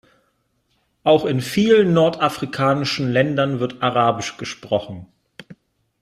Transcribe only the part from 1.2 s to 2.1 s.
in vielen